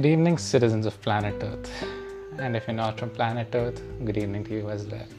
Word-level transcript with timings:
Good 0.00 0.12
evening, 0.12 0.38
citizens 0.38 0.86
of 0.86 0.98
planet 1.02 1.42
Earth. 1.42 1.70
And 2.38 2.56
if 2.56 2.66
you're 2.66 2.74
not 2.74 2.98
from 2.98 3.10
planet 3.10 3.48
Earth, 3.54 3.82
good 4.02 4.16
evening 4.16 4.44
to 4.44 4.54
you 4.54 4.70
as 4.70 4.86
well. 4.86 5.10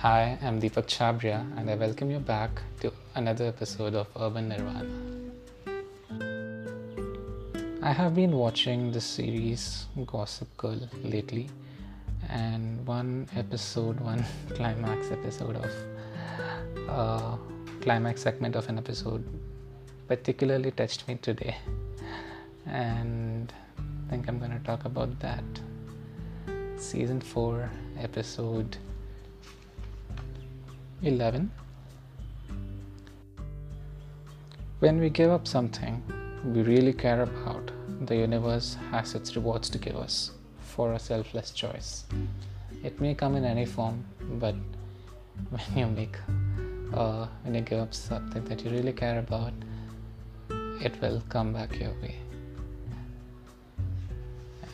Hi, 0.00 0.36
I'm 0.42 0.60
Deepak 0.60 0.88
Chabria, 0.94 1.46
and 1.56 1.70
I 1.70 1.76
welcome 1.76 2.10
you 2.10 2.18
back 2.18 2.60
to 2.80 2.92
another 3.14 3.46
episode 3.46 3.94
of 3.94 4.08
Urban 4.20 4.48
Nirvana. 4.48 4.90
I 7.80 7.92
have 7.92 8.16
been 8.16 8.32
watching 8.32 8.90
the 8.90 9.00
series 9.00 9.86
Gossip 10.06 10.48
Girl 10.56 10.80
lately, 11.04 11.48
and 12.28 12.84
one 12.84 13.28
episode, 13.36 14.00
one 14.00 14.24
climax 14.56 15.12
episode 15.12 15.54
of 15.54 15.70
uh, 16.88 17.36
climax 17.80 18.22
segment 18.22 18.56
of 18.56 18.68
an 18.68 18.78
episode 18.78 19.24
particularly 20.08 20.72
touched 20.72 21.06
me 21.06 21.14
today 21.22 21.56
and 22.66 23.52
think 24.08 24.26
I'm 24.26 24.38
going 24.38 24.52
to 24.52 24.64
talk 24.64 24.86
about 24.86 25.18
that. 25.20 25.44
Season 26.76 27.20
4, 27.20 27.70
episode 28.00 28.78
11. 31.02 31.50
When 34.78 34.98
we 34.98 35.10
give 35.10 35.30
up 35.30 35.46
something 35.46 36.02
we 36.42 36.62
really 36.62 36.94
care 36.94 37.22
about, 37.22 37.70
the 38.06 38.16
universe 38.16 38.76
has 38.90 39.14
its 39.14 39.36
rewards 39.36 39.68
to 39.70 39.78
give 39.78 39.96
us 39.96 40.30
for 40.60 40.94
a 40.94 40.98
selfless 40.98 41.50
choice. 41.50 42.04
It 42.82 42.98
may 43.00 43.14
come 43.14 43.34
in 43.34 43.44
any 43.44 43.66
form, 43.66 44.04
but 44.40 44.54
when 45.50 45.76
you 45.76 45.86
make, 45.86 46.16
uh, 46.94 47.26
when 47.42 47.54
you 47.54 47.60
give 47.60 47.80
up 47.80 47.92
something 47.92 48.44
that 48.44 48.64
you 48.64 48.70
really 48.70 48.92
care 48.92 49.18
about, 49.18 49.52
it 50.80 50.98
will 51.02 51.22
come 51.28 51.52
back 51.52 51.78
your 51.78 51.92
way. 52.00 52.27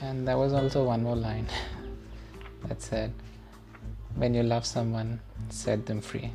And 0.04 0.28
there 0.28 0.36
was 0.36 0.52
also 0.52 0.84
one 0.84 1.02
more 1.02 1.16
line 1.16 1.46
that 2.68 2.82
said, 2.82 3.12
When 4.16 4.34
you 4.34 4.42
love 4.42 4.66
someone, 4.66 5.20
set 5.48 5.86
them 5.86 6.00
free. 6.02 6.30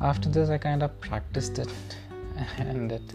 After 0.00 0.28
this, 0.28 0.50
I 0.50 0.58
kind 0.58 0.82
of 0.82 1.00
practiced 1.00 1.58
it, 1.58 1.72
and 2.58 2.92
it 2.92 3.14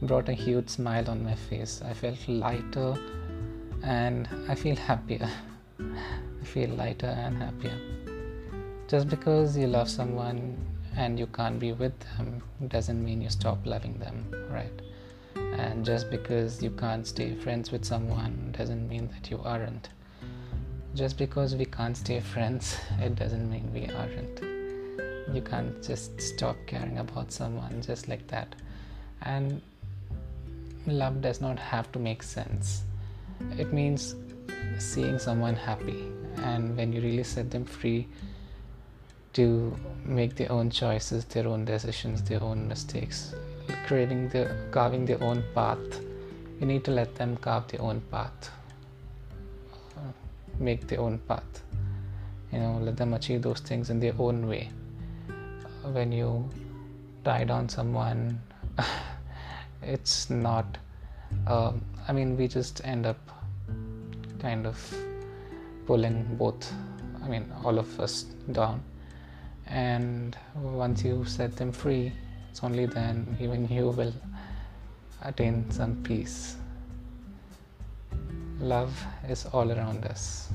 brought 0.00 0.30
a 0.30 0.32
huge 0.32 0.70
smile 0.70 1.10
on 1.10 1.22
my 1.22 1.34
face. 1.34 1.82
I 1.84 1.92
felt 1.92 2.26
lighter 2.28 2.94
and 3.82 4.26
I 4.48 4.54
feel 4.54 4.76
happier. 4.76 5.28
I 5.80 6.44
feel 6.44 6.70
lighter 6.70 7.08
and 7.08 7.42
happier. 7.42 7.78
Just 8.88 9.08
because 9.08 9.56
you 9.56 9.66
love 9.66 9.90
someone 9.90 10.56
and 10.96 11.18
you 11.18 11.26
can't 11.26 11.58
be 11.58 11.72
with 11.72 11.98
them 12.00 12.42
doesn't 12.68 13.04
mean 13.04 13.20
you 13.20 13.28
stop 13.28 13.58
loving 13.66 13.98
them, 13.98 14.24
right? 14.50 14.72
And 15.52 15.84
just 15.84 16.10
because 16.10 16.62
you 16.62 16.70
can't 16.70 17.06
stay 17.06 17.34
friends 17.34 17.70
with 17.70 17.84
someone 17.84 18.54
doesn't 18.56 18.88
mean 18.88 19.08
that 19.14 19.30
you 19.30 19.40
aren't. 19.44 19.88
Just 20.94 21.18
because 21.18 21.54
we 21.54 21.64
can't 21.64 21.96
stay 21.96 22.20
friends, 22.20 22.76
it 23.00 23.14
doesn't 23.16 23.50
mean 23.50 23.70
we 23.72 23.86
aren't. 23.94 24.40
You 25.34 25.42
can't 25.42 25.82
just 25.82 26.20
stop 26.20 26.56
caring 26.66 26.98
about 26.98 27.30
someone 27.30 27.82
just 27.82 28.08
like 28.08 28.26
that. 28.28 28.54
And 29.22 29.60
love 30.86 31.20
does 31.20 31.40
not 31.40 31.58
have 31.58 31.92
to 31.92 31.98
make 31.98 32.22
sense. 32.22 32.82
It 33.58 33.72
means 33.72 34.14
seeing 34.78 35.18
someone 35.18 35.54
happy, 35.54 36.04
and 36.38 36.76
when 36.76 36.92
you 36.92 37.00
really 37.00 37.22
set 37.22 37.50
them 37.50 37.64
free 37.64 38.08
to 39.34 39.76
make 40.04 40.34
their 40.34 40.50
own 40.50 40.70
choices, 40.70 41.24
their 41.26 41.46
own 41.46 41.64
decisions, 41.64 42.22
their 42.22 42.42
own 42.42 42.66
mistakes, 42.66 43.34
creating 43.86 44.28
the 44.28 44.54
carving 44.70 45.04
their 45.04 45.22
own 45.22 45.42
path. 45.54 46.00
You 46.60 46.66
need 46.66 46.84
to 46.84 46.90
let 46.90 47.14
them 47.14 47.36
carve 47.36 47.68
their 47.68 47.82
own 47.82 48.00
path. 48.10 48.50
Uh, 49.96 50.12
make 50.58 50.86
their 50.86 51.00
own 51.00 51.18
path. 51.18 51.62
You 52.52 52.58
know 52.58 52.78
let 52.82 52.96
them 52.96 53.14
achieve 53.14 53.42
those 53.42 53.60
things 53.60 53.90
in 53.90 54.00
their 54.00 54.14
own 54.18 54.46
way. 54.48 54.70
Uh, 55.28 55.90
when 55.90 56.12
you 56.12 56.48
tie 57.24 57.44
down 57.44 57.68
someone 57.68 58.40
it's 59.82 60.30
not 60.30 60.78
um, 61.46 61.82
i 62.08 62.12
mean 62.12 62.36
we 62.36 62.48
just 62.48 62.80
end 62.84 63.04
up 63.04 63.18
kind 64.38 64.66
of 64.66 64.94
pulling 65.86 66.24
both 66.36 66.72
i 67.22 67.28
mean 67.28 67.44
all 67.62 67.78
of 67.78 68.00
us 68.00 68.24
down. 68.52 68.82
And 69.66 70.36
once 70.56 71.04
you 71.04 71.24
set 71.24 71.56
them 71.56 71.70
free 71.70 72.12
it's 72.50 72.64
only 72.64 72.86
then 72.86 73.36
even 73.40 73.68
you 73.68 73.90
will 73.90 74.12
attain 75.22 75.70
some 75.70 76.02
peace. 76.02 76.56
Love 78.58 78.92
is 79.28 79.46
all 79.46 79.70
around 79.70 80.04
us. 80.04 80.48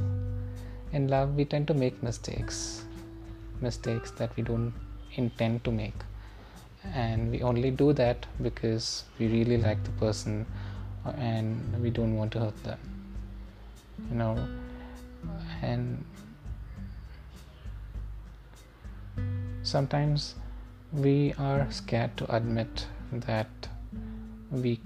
In 0.92 1.08
love, 1.08 1.36
we 1.36 1.46
tend 1.46 1.68
to 1.68 1.74
make 1.74 2.02
mistakes, 2.04 2.84
mistakes 3.62 4.12
that 4.12 4.36
we 4.36 4.44
don't 4.44 4.74
intend 5.16 5.64
to 5.64 5.72
make. 5.72 5.96
And 6.94 7.32
we 7.32 7.42
only 7.42 7.72
do 7.72 7.94
that 7.94 8.26
because 8.42 9.06
we 9.18 9.28
really 9.28 9.58
like 9.58 9.84
the 9.84 9.92
person 9.92 10.46
and 11.18 11.82
we 11.82 11.90
don't 11.90 12.16
want 12.16 12.32
to 12.34 12.40
hurt 12.40 12.64
them. 12.64 12.80
You 14.10 14.18
know, 14.18 14.48
and 15.62 16.04
sometimes 19.64 20.36
we 20.96 21.34
are 21.38 21.70
scared 21.72 22.16
to 22.16 22.36
admit 22.36 22.88
that 23.12 23.50
we 24.50 24.80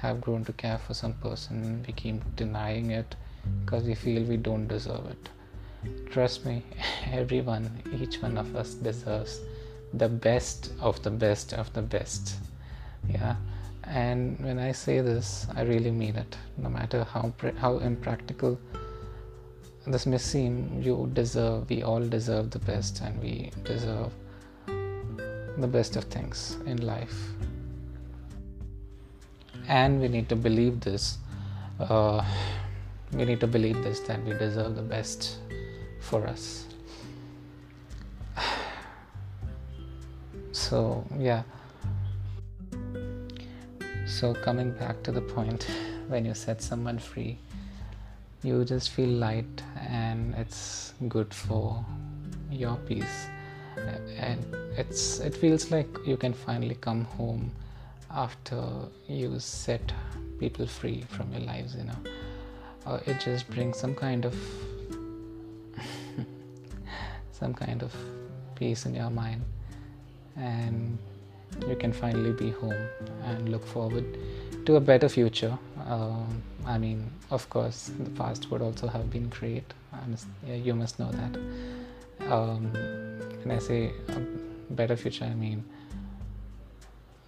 have 0.00 0.20
grown 0.20 0.44
to 0.44 0.52
care 0.52 0.78
for 0.78 0.92
some 0.92 1.12
person 1.14 1.84
we 1.86 1.92
keep 1.92 2.20
denying 2.34 2.90
it 2.90 3.14
because 3.60 3.84
we 3.84 3.94
feel 3.94 4.22
we 4.24 4.36
don't 4.36 4.66
deserve 4.66 5.06
it. 5.06 5.28
Trust 6.10 6.44
me 6.44 6.64
everyone 7.12 7.70
each 8.00 8.20
one 8.20 8.38
of 8.38 8.56
us 8.56 8.74
deserves 8.74 9.40
the 9.94 10.08
best 10.08 10.72
of 10.80 11.00
the 11.04 11.10
best 11.10 11.52
of 11.52 11.72
the 11.74 11.82
best. 11.82 12.36
Yeah? 13.08 13.36
And 13.84 14.40
when 14.40 14.58
i 14.58 14.72
say 14.72 15.00
this 15.00 15.46
i 15.54 15.62
really 15.62 15.92
mean 15.92 16.16
it. 16.16 16.36
No 16.56 16.70
matter 16.70 17.04
how 17.04 17.32
how 17.56 17.78
impractical 17.78 18.58
this 19.86 20.06
may 20.06 20.18
seem 20.18 20.82
you 20.82 21.08
deserve 21.12 21.70
we 21.70 21.84
all 21.84 22.00
deserve 22.00 22.50
the 22.50 22.58
best 22.58 23.00
and 23.00 23.22
we 23.22 23.50
deserve 23.64 24.12
the 25.58 25.66
best 25.66 25.96
of 25.96 26.04
things 26.04 26.56
in 26.66 26.86
life. 26.86 27.14
And 29.68 30.00
we 30.00 30.08
need 30.08 30.28
to 30.28 30.36
believe 30.36 30.80
this. 30.80 31.18
Uh, 31.78 32.24
we 33.12 33.24
need 33.24 33.40
to 33.40 33.46
believe 33.46 33.82
this 33.82 34.00
that 34.00 34.24
we 34.24 34.32
deserve 34.32 34.76
the 34.76 34.82
best 34.82 35.38
for 36.00 36.26
us. 36.26 36.66
So, 40.54 41.06
yeah. 41.18 41.42
So, 44.06 44.34
coming 44.34 44.72
back 44.72 45.02
to 45.04 45.12
the 45.12 45.22
point, 45.22 45.66
when 46.08 46.26
you 46.26 46.34
set 46.34 46.60
someone 46.60 46.98
free, 46.98 47.38
you 48.42 48.64
just 48.64 48.90
feel 48.90 49.08
light 49.08 49.62
and 49.88 50.34
it's 50.34 50.92
good 51.08 51.32
for 51.32 51.84
your 52.50 52.76
peace 52.76 53.28
and 54.18 54.44
it's 54.76 55.20
it 55.20 55.34
feels 55.34 55.70
like 55.70 55.88
you 56.06 56.16
can 56.16 56.32
finally 56.32 56.76
come 56.76 57.04
home 57.04 57.50
after 58.10 58.62
you 59.08 59.38
set 59.38 59.92
people 60.38 60.66
free 60.66 61.04
from 61.08 61.32
your 61.32 61.40
lives 61.42 61.74
you 61.74 61.84
know. 61.84 61.98
Uh, 62.84 62.98
it 63.06 63.20
just 63.20 63.48
brings 63.50 63.78
some 63.78 63.94
kind 63.94 64.24
of 64.24 64.34
some 67.32 67.54
kind 67.54 67.82
of 67.82 67.94
peace 68.56 68.86
in 68.86 68.94
your 68.94 69.10
mind. 69.10 69.42
And 70.36 70.98
you 71.68 71.76
can 71.76 71.92
finally 71.92 72.32
be 72.32 72.50
home 72.50 72.88
and 73.24 73.48
look 73.50 73.64
forward 73.66 74.04
to 74.66 74.76
a 74.76 74.80
better 74.80 75.08
future. 75.08 75.58
Um, 75.86 76.42
i 76.64 76.78
mean 76.78 77.10
of 77.30 77.50
course 77.50 77.90
the 77.98 78.10
past 78.10 78.48
would 78.50 78.62
also 78.62 78.86
have 78.86 79.10
been 79.10 79.28
great. 79.28 79.64
You 80.46 80.74
must 80.74 80.98
know 80.98 81.10
that. 81.10 81.32
Um, 82.32 82.72
when 83.44 83.56
I 83.56 83.60
say 83.60 83.92
a 84.08 84.20
better 84.72 84.96
future, 84.96 85.24
I 85.24 85.34
mean 85.34 85.64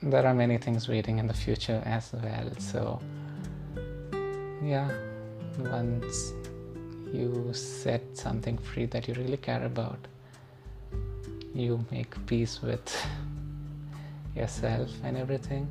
there 0.03 0.27
are 0.27 0.35
many 0.35 0.59
things 0.59 0.87
waiting 0.87 1.19
in 1.19 1.27
the 1.27 1.35
future 1.35 1.83
as 1.87 2.13
well. 2.13 2.51
So, 2.59 3.01
yeah, 4.63 4.91
once 5.59 6.33
you 7.13 7.51
set 7.53 8.03
something 8.17 8.59
free 8.59 8.87
that 8.87 9.09
you 9.09 9.15
really 9.15 9.39
care 9.39 9.65
about, 9.65 9.99
you 11.55 11.85
make 11.91 12.15
peace 12.27 12.61
with 12.63 13.07
yourself 14.37 14.91
and 15.03 15.17
everything. 15.17 15.69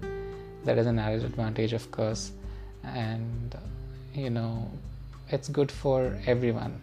That 0.64 0.78
is 0.78 0.88
an 0.88 0.98
added 0.98 1.26
advantage, 1.26 1.74
of 1.74 1.92
course, 1.92 2.32
and 2.84 3.56
you 4.14 4.30
know, 4.30 4.72
it's 5.30 5.50
good 5.50 5.72
for 5.72 6.18
everyone, 6.26 6.82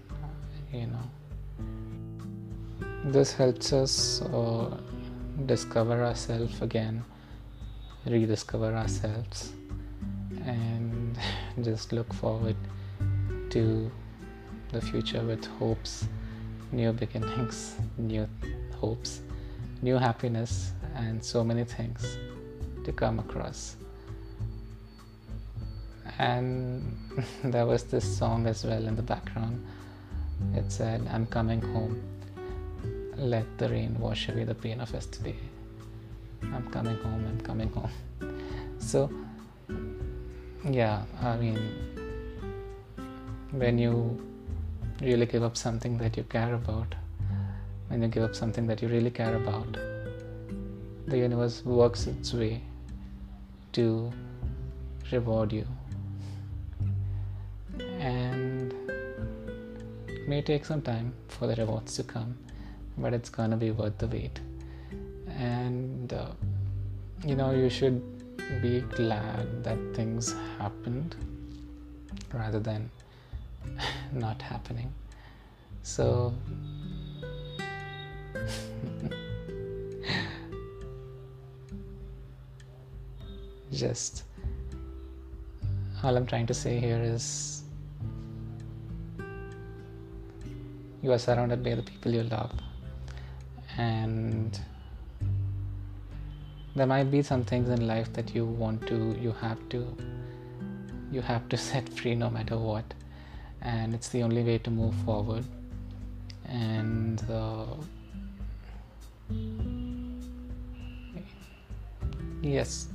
you 0.72 0.86
know 0.86 1.10
this 3.04 3.32
helps 3.32 3.72
us 3.72 4.22
uh, 4.22 4.76
discover 5.46 6.04
ourselves 6.04 6.60
again, 6.60 7.02
rediscover 8.06 8.74
ourselves, 8.74 9.52
and 10.44 11.18
just 11.62 11.92
look 11.92 12.12
forward 12.12 12.56
to 13.50 13.90
the 14.72 14.80
future 14.80 15.22
with 15.22 15.44
hopes, 15.58 16.06
new 16.72 16.92
beginnings, 16.92 17.76
new 17.98 18.28
hopes, 18.78 19.20
new 19.82 19.96
happiness, 19.96 20.72
and 20.94 21.24
so 21.24 21.42
many 21.42 21.64
things 21.64 22.18
to 22.84 22.92
come 22.92 23.18
across. 23.18 23.76
And 26.18 26.96
there 27.44 27.64
was 27.64 27.84
this 27.84 28.04
song 28.04 28.46
as 28.46 28.64
well 28.64 28.86
in 28.86 28.94
the 28.94 29.02
background. 29.02 29.64
It 30.54 30.70
said, 30.70 31.06
I'm 31.10 31.26
coming 31.26 31.62
home. 31.62 32.02
Let 33.20 33.58
the 33.58 33.68
rain 33.68 33.98
wash 34.00 34.30
away 34.30 34.44
the 34.44 34.54
pain 34.54 34.80
of 34.80 34.90
yesterday. 34.94 35.36
I'm 36.42 36.66
coming 36.70 36.96
home, 36.96 37.26
I'm 37.28 37.40
coming 37.42 37.68
home. 37.68 37.90
So, 38.78 39.10
yeah, 40.64 41.02
I 41.20 41.36
mean, 41.36 41.58
when 43.50 43.76
you 43.76 44.18
really 45.02 45.26
give 45.26 45.42
up 45.42 45.58
something 45.58 45.98
that 45.98 46.16
you 46.16 46.22
care 46.22 46.54
about, 46.54 46.94
when 47.88 48.00
you 48.00 48.08
give 48.08 48.22
up 48.22 48.34
something 48.34 48.66
that 48.68 48.80
you 48.80 48.88
really 48.88 49.10
care 49.10 49.36
about, 49.36 49.76
the 51.06 51.18
universe 51.18 51.62
works 51.62 52.06
its 52.06 52.32
way 52.32 52.62
to 53.72 54.10
reward 55.12 55.52
you. 55.52 55.66
And 57.98 58.72
may 60.26 60.40
take 60.40 60.64
some 60.64 60.80
time 60.80 61.12
for 61.28 61.46
the 61.46 61.54
rewards 61.56 61.96
to 61.96 62.02
come, 62.02 62.38
but 62.98 63.14
it's 63.14 63.28
gonna 63.28 63.56
be 63.56 63.70
worth 63.70 63.98
the 63.98 64.06
wait. 64.06 64.38
And 65.38 66.12
uh, 66.12 66.30
you 67.24 67.34
know, 67.34 67.50
you 67.50 67.70
should 67.70 68.02
be 68.62 68.80
glad 68.80 69.64
that 69.64 69.78
things 69.94 70.34
happened 70.58 71.16
rather 72.32 72.60
than 72.60 72.90
not 74.12 74.42
happening. 74.42 74.92
So, 75.82 76.34
just 83.72 84.24
all 86.02 86.16
I'm 86.16 86.26
trying 86.26 86.46
to 86.46 86.54
say 86.54 86.78
here 86.78 87.00
is 87.02 87.62
you 91.02 91.12
are 91.12 91.18
surrounded 91.18 91.62
by 91.62 91.74
the 91.74 91.82
people 91.82 92.12
you 92.12 92.22
love, 92.24 92.52
and 93.80 94.60
there 96.74 96.86
might 96.86 97.10
be 97.10 97.22
some 97.22 97.44
things 97.44 97.68
in 97.68 97.86
life 97.86 98.12
that 98.12 98.34
you 98.34 98.44
want 98.44 98.86
to, 98.86 99.16
you 99.20 99.32
have 99.40 99.68
to, 99.70 99.96
you 101.10 101.20
have 101.20 101.48
to 101.48 101.56
set 101.68 101.88
free 101.88 102.14
no 102.14 102.30
matter 102.30 102.58
what, 102.58 102.94
and 103.62 103.94
it's 103.94 104.08
the 104.10 104.22
only 104.22 104.42
way 104.42 104.58
to 104.58 104.70
move 104.70 104.94
forward. 105.06 105.44
And 106.46 107.22
uh, 107.30 107.66
yes 112.42 112.88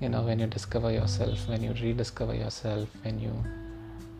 you 0.00 0.08
know 0.08 0.22
when 0.22 0.38
you 0.38 0.46
discover 0.46 0.90
yourself 0.92 1.48
when 1.48 1.62
you 1.62 1.72
rediscover 1.80 2.34
yourself 2.34 2.88
when 3.02 3.18
you 3.18 3.32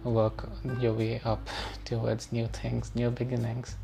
work 0.04 0.48
your 0.80 0.92
way 0.92 1.20
up 1.24 1.48
towards 1.84 2.30
new 2.32 2.46
things 2.48 2.92
new 2.94 3.10
beginnings 3.10 3.76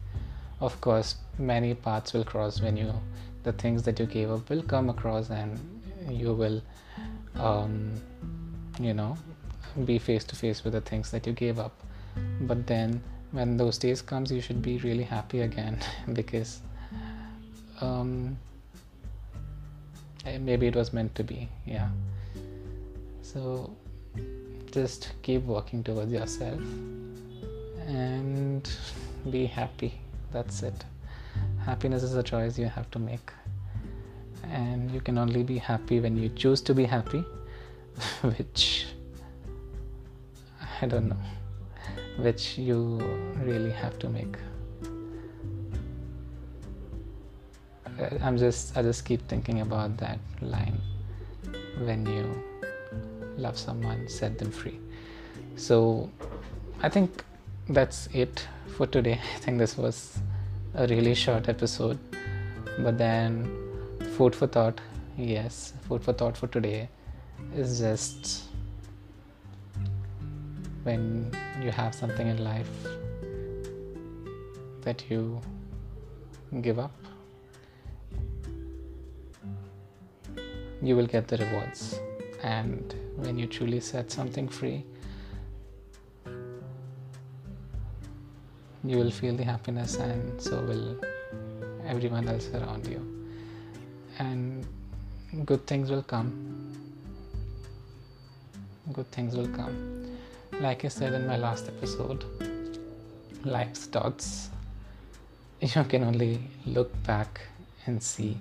of 0.60 0.80
course 0.80 1.16
many 1.38 1.74
paths 1.74 2.12
will 2.12 2.24
cross 2.24 2.60
when 2.60 2.76
you 2.76 2.92
the 3.42 3.52
things 3.52 3.82
that 3.82 3.98
you 3.98 4.06
gave 4.06 4.30
up 4.30 4.48
will 4.48 4.62
come 4.62 4.88
across 4.88 5.30
and 5.30 5.58
you 6.08 6.32
will 6.32 6.62
um, 7.36 7.92
you 8.80 8.94
know 8.94 9.16
be 9.84 9.98
face 9.98 10.24
to 10.24 10.36
face 10.36 10.64
with 10.64 10.72
the 10.72 10.80
things 10.80 11.10
that 11.10 11.26
you 11.26 11.32
gave 11.32 11.58
up. 11.58 11.72
But 12.42 12.66
then 12.66 13.02
when 13.32 13.56
those 13.56 13.76
days 13.78 14.00
comes 14.00 14.30
you 14.30 14.40
should 14.40 14.62
be 14.62 14.78
really 14.78 15.02
happy 15.02 15.40
again 15.40 15.78
because 16.12 16.60
um, 17.80 18.38
maybe 20.40 20.68
it 20.68 20.76
was 20.76 20.92
meant 20.92 21.14
to 21.16 21.24
be 21.24 21.48
yeah. 21.66 21.88
So 23.22 23.74
just 24.70 25.12
keep 25.22 25.42
working 25.42 25.82
towards 25.82 26.12
yourself 26.12 26.60
and 27.86 28.68
be 29.30 29.46
happy 29.46 30.00
that's 30.34 30.62
it. 30.64 30.84
Happiness 31.64 32.02
is 32.02 32.14
a 32.16 32.22
choice 32.22 32.58
you 32.58 32.66
have 32.66 32.90
to 32.90 32.98
make. 32.98 33.30
And 34.42 34.90
you 34.90 35.00
can 35.00 35.16
only 35.16 35.44
be 35.44 35.58
happy 35.58 36.00
when 36.00 36.16
you 36.16 36.28
choose 36.28 36.60
to 36.62 36.74
be 36.74 36.84
happy 36.84 37.24
which 38.22 38.86
i 40.82 40.86
don't 40.86 41.08
know 41.08 41.16
which 42.16 42.58
you 42.58 42.78
really 43.42 43.70
have 43.70 43.98
to 43.98 44.08
make. 44.08 44.36
Uh, 47.98 48.08
I'm 48.22 48.38
just 48.38 48.76
I 48.76 48.82
just 48.82 49.04
keep 49.04 49.26
thinking 49.28 49.60
about 49.60 49.96
that 49.98 50.18
line. 50.40 50.80
When 51.78 52.06
you 52.06 52.42
love 53.36 53.58
someone 53.58 54.08
set 54.08 54.38
them 54.38 54.50
free. 54.50 54.78
So 55.56 56.08
I 56.82 56.88
think 56.88 57.24
that's 57.68 58.08
it 58.12 58.46
for 58.74 58.86
today. 58.86 59.20
I 59.34 59.38
think 59.38 59.58
this 59.58 59.76
was 59.78 60.18
a 60.74 60.86
really 60.86 61.14
short 61.14 61.48
episode. 61.48 61.98
But 62.78 62.98
then 62.98 63.48
food 64.16 64.34
for 64.34 64.46
thought. 64.46 64.80
Yes 65.16 65.74
food 65.88 66.02
for 66.02 66.12
thought 66.12 66.36
for 66.36 66.46
today 66.48 66.88
is 67.54 67.78
just 67.78 68.44
when 70.82 71.30
you 71.62 71.70
have 71.70 71.94
something 71.94 72.26
in 72.26 72.42
life 72.42 72.70
that 74.82 75.04
you 75.10 75.40
give 76.62 76.78
up 76.78 76.92
you 80.82 80.96
will 80.96 81.06
get 81.06 81.28
the 81.28 81.38
rewards. 81.38 81.98
And 82.42 82.94
when 83.16 83.38
you 83.38 83.46
truly 83.46 83.80
set 83.80 84.10
something 84.10 84.48
free, 84.48 84.84
you 88.84 88.98
will 88.98 89.10
feel 89.10 89.34
the 89.34 89.44
happiness, 89.44 89.96
and 89.96 90.40
so 90.40 90.60
will 90.62 90.96
everyone 91.86 92.28
else 92.28 92.48
around 92.54 92.86
you. 92.86 93.00
And 94.18 94.66
good 95.44 95.66
things 95.66 95.90
will 95.90 96.02
come. 96.02 96.30
Good 98.92 99.10
things 99.10 99.34
will 99.34 99.48
come. 99.48 100.16
Like 100.60 100.84
I 100.84 100.88
said 100.88 101.14
in 101.14 101.26
my 101.26 101.36
last 101.36 101.68
episode, 101.68 102.24
life's 103.44 103.86
dots. 103.86 104.50
You 105.60 105.84
can 105.84 106.04
only 106.04 106.40
look 106.66 106.90
back 107.04 107.40
and 107.86 108.02
see 108.02 108.36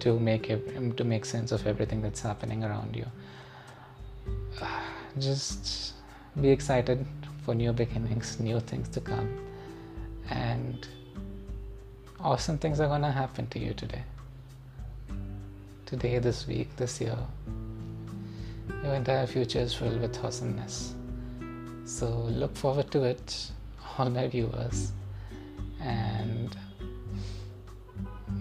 to 0.00 0.18
make 0.18 0.48
to 0.96 1.04
make 1.04 1.24
sense 1.24 1.52
of 1.52 1.66
everything 1.66 2.02
that's 2.02 2.22
happening 2.22 2.64
around 2.64 2.96
you. 2.96 3.06
Just 5.18 5.94
be 6.40 6.50
excited 6.50 7.04
for 7.44 7.54
new 7.54 7.72
beginnings, 7.72 8.38
new 8.40 8.60
things 8.60 8.88
to 8.90 9.00
come, 9.00 9.28
and 10.30 10.86
awesome 12.20 12.58
things 12.58 12.80
are 12.80 12.88
gonna 12.88 13.10
happen 13.10 13.46
to 13.48 13.58
you 13.58 13.74
today. 13.74 14.02
Today, 15.86 16.18
this 16.18 16.46
week, 16.46 16.74
this 16.76 17.00
year, 17.00 17.18
your 18.82 18.94
entire 18.94 19.26
future 19.26 19.60
is 19.60 19.74
filled 19.74 20.00
with 20.00 20.22
awesomeness. 20.24 20.94
So 21.84 22.08
look 22.08 22.54
forward 22.56 22.90
to 22.92 23.04
it, 23.04 23.50
all 23.96 24.10
my 24.10 24.28
viewers, 24.28 24.92
and 25.80 26.56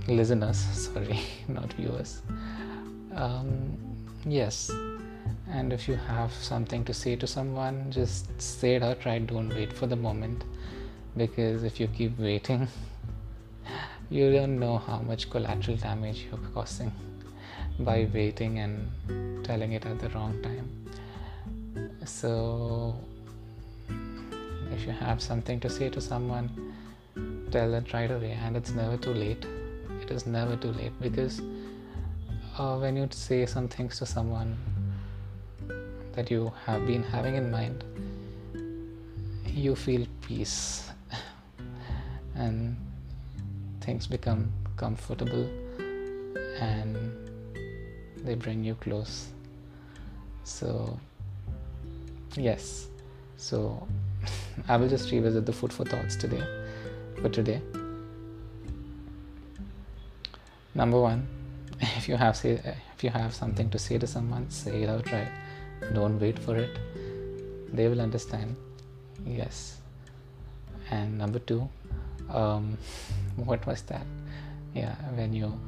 listeners 0.08 0.58
sorry 0.94 1.20
not 1.48 1.72
viewers 1.74 2.22
um, 3.16 3.78
yes 4.26 4.72
and 5.52 5.72
if 5.72 5.88
you 5.88 5.96
have 5.96 6.34
something 6.34 6.84
to 6.86 6.94
say 6.94 7.16
to 7.16 7.28
someone 7.28 7.92
just 7.92 8.42
say 8.42 8.76
it 8.76 8.84
outright 8.84 9.28
don't 9.28 9.50
wait 9.50 9.72
for 9.74 9.88
the 9.88 9.96
moment. 9.96 10.44
Because 11.16 11.64
if 11.64 11.80
you 11.80 11.88
keep 11.88 12.20
waiting 12.20 12.68
you 14.10 14.32
don't 14.32 14.60
know 14.60 14.78
how 14.78 15.00
much 15.00 15.30
collateral 15.30 15.78
damage 15.78 16.28
you're 16.30 16.50
causing 16.54 16.92
by 17.80 18.08
waiting 18.14 18.60
and 18.60 19.46
telling 19.46 19.74
it 19.74 19.86
at 19.86 20.00
the 20.00 20.10
wrong 20.10 20.42
time. 20.42 20.70
So 22.06 22.96
if 24.72 24.86
you 24.86 24.92
have 24.92 25.22
something 25.22 25.60
to 25.62 25.70
say 25.70 25.90
to 25.90 26.02
someone 26.02 26.50
tell 27.52 27.74
it 27.74 27.94
right 27.94 28.12
away. 28.12 28.38
And 28.44 28.58
it's 28.58 28.72
never 28.72 28.98
too 28.98 29.14
late. 29.14 29.46
It 30.02 30.12
is 30.12 30.26
never 30.26 30.56
too 30.56 30.72
late. 30.72 31.00
Because 31.02 31.42
uh, 32.58 32.78
when 32.78 32.96
you 32.96 33.08
say 33.12 33.46
some 33.46 33.68
things 33.68 33.98
to 34.00 34.06
someone 34.06 34.58
that 36.18 36.32
you 36.32 36.52
have 36.66 36.86
been 36.88 37.04
having 37.04 37.36
in 37.36 37.52
mind, 37.52 37.84
you 39.46 39.76
feel 39.76 40.06
peace 40.22 40.90
and 42.36 42.76
things 43.82 44.08
become 44.08 44.52
comfortable 44.78 45.48
and 46.60 46.98
they 48.26 48.34
bring 48.34 48.64
you 48.64 48.76
close 48.76 49.30
So, 50.44 50.98
yes. 52.36 52.88
So, 53.38 53.86
I 54.68 54.78
will 54.78 54.88
just 54.90 55.12
revisit 55.12 55.46
the 55.46 55.54
food 55.54 55.74
for 55.74 55.84
thoughts 55.86 56.16
today. 56.16 56.42
For 57.22 57.30
today, 57.30 57.62
number 60.74 61.00
one, 61.02 61.28
if 61.82 62.08
you 62.08 62.16
have 62.16 62.38
say 62.38 62.52
if 62.96 63.04
you 63.04 63.10
have 63.10 63.36
something 63.36 63.70
to 63.72 63.78
say 63.78 63.98
to 63.98 64.08
someone, 64.08 64.50
say 64.50 64.84
it 64.84 64.90
outright. 64.90 65.28
Don't 65.94 66.20
wait 66.20 66.40
for 66.40 66.56
it. 66.56 66.80
They 67.74 67.88
will 67.88 68.02
understand. 68.02 68.56
Yes. 69.26 69.78
And 70.90 71.18
number 71.18 71.40
two, 71.40 71.70
um, 72.30 72.78
what 73.36 73.66
was 73.66 73.82
that? 73.84 74.06
Yeah, 74.74 74.96
when 75.16 75.34
you 75.34 75.60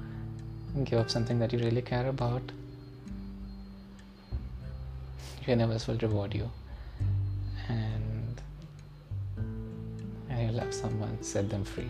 give 0.83 0.99
up 0.99 1.09
something 1.09 1.39
that 1.39 1.51
you 1.51 1.59
really 1.59 1.81
care 1.81 2.07
about, 2.07 2.41
universe 5.47 5.87
will 5.87 5.97
reward 5.97 6.33
you. 6.33 6.49
And 7.67 8.41
and 10.29 10.51
you 10.51 10.57
love 10.57 10.73
someone, 10.73 11.21
set 11.21 11.49
them 11.49 11.63
free. 11.63 11.89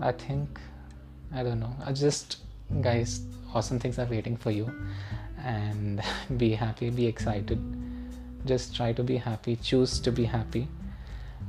I 0.00 0.12
think 0.12 0.58
I 1.32 1.42
don't 1.42 1.60
know. 1.60 1.74
I 1.84 1.92
just 1.92 2.38
guys, 2.80 3.20
awesome 3.54 3.78
things 3.78 3.98
are 3.98 4.06
waiting 4.06 4.36
for 4.36 4.50
you, 4.50 4.72
and 5.44 6.02
be 6.36 6.52
happy, 6.52 6.90
be 6.90 7.06
excited. 7.06 7.60
Just 8.46 8.74
try 8.74 8.92
to 8.92 9.02
be 9.02 9.16
happy. 9.16 9.56
Choose 9.56 10.00
to 10.00 10.12
be 10.12 10.24
happy, 10.24 10.68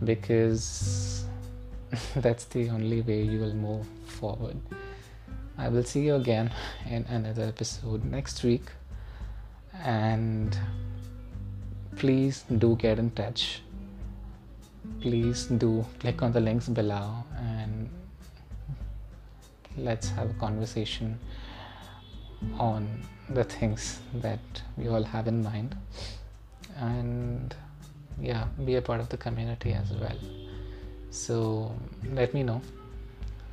because 0.03 1.25
that's 2.15 2.45
the 2.45 2.69
only 2.69 3.01
way 3.01 3.23
you 3.23 3.39
will 3.39 3.53
move 3.53 3.87
forward. 4.05 4.57
I 5.57 5.69
will 5.69 5.83
see 5.83 6.01
you 6.01 6.15
again 6.15 6.51
in 6.89 7.05
another 7.05 7.43
episode 7.43 8.03
next 8.03 8.43
week, 8.43 8.71
and 9.83 10.57
please 11.95 12.43
do 12.57 12.75
get 12.75 12.99
in 12.99 13.11
touch. 13.11 13.61
Please 15.01 15.45
do 15.45 15.85
click 15.99 16.21
on 16.21 16.31
the 16.31 16.39
links 16.39 16.67
below 16.67 17.23
and 17.37 17.89
let's 19.77 20.09
have 20.09 20.29
a 20.29 20.33
conversation 20.33 21.19
on 22.57 22.87
the 23.33 23.43
things 23.43 23.99
that 24.15 24.39
we 24.77 24.87
all 24.87 25.03
have 25.03 25.27
in 25.27 25.43
mind. 25.43 25.75
And 26.77 27.55
yeah 28.19 28.45
be 28.65 28.75
a 28.75 28.81
part 28.81 28.99
of 28.99 29.09
the 29.09 29.17
community 29.17 29.73
as 29.73 29.91
well. 29.93 30.17
So 31.09 31.75
let 32.13 32.33
me 32.33 32.43
know 32.43 32.61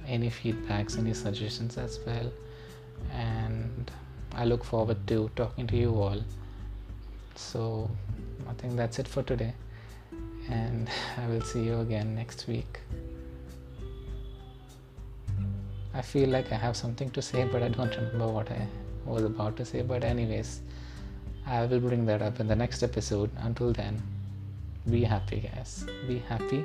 any 0.06 0.30
feedbacks 0.30 0.99
any 0.99 1.14
suggestions 1.14 1.78
as 1.78 2.00
well. 2.06 2.30
And 3.12 3.90
i 4.35 4.44
look 4.44 4.64
forward 4.64 5.06
to 5.08 5.30
talking 5.37 5.66
to 5.66 5.76
you 5.76 5.94
all. 5.94 6.23
So 7.35 7.90
i 8.49 8.52
think 8.54 8.76
that's 8.76 8.99
it 8.99 9.08
for 9.08 9.23
today. 9.23 9.54
And 10.49 10.88
i 11.18 11.26
will 11.26 11.42
see 11.42 11.62
you 11.62 11.80
again 11.80 12.14
next 12.14 12.47
week. 12.47 12.80
I 15.94 16.02
feel 16.02 16.28
like 16.28 16.52
I 16.52 16.56
have 16.56 16.76
something 16.76 17.11
to 17.11 17.23
say, 17.23 17.44
but 17.44 17.62
I 17.62 17.68
don't 17.68 17.94
remember 17.97 18.28
what 18.28 18.50
I 18.52 18.68
was 19.09 19.25
about 19.25 19.57
to 19.57 19.65
say, 19.65 19.83
but, 19.83 20.05
anyways, 20.05 20.61
I 21.47 21.65
will 21.65 21.81
bring 21.81 22.07
that 22.07 22.23
up 22.23 22.41
in 22.41 22.47
the 22.47 22.57
next 22.57 22.83
episode. 22.83 23.31
Until 23.38 23.73
then, 23.73 24.03
be 24.91 25.05
happy, 25.05 25.50
guys. 25.55 25.87
Be 26.07 26.19
happy. 26.19 26.65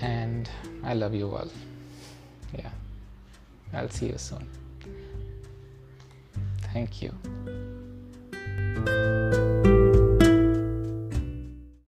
And 0.00 0.48
I 0.82 0.94
love 0.94 1.14
you 1.14 1.30
all. 1.30 1.48
Yeah. 2.56 2.70
I'll 3.72 3.88
see 3.88 4.06
you 4.06 4.18
soon. 4.18 4.46
Thank 6.72 7.02
you. 7.02 7.12